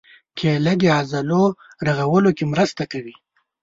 کېله 0.37 0.73
د 0.81 0.83
عضلو 0.97 1.43
رغولو 1.87 2.29
کې 2.37 2.45
مرسته 2.53 2.83
کوي. 2.91 3.15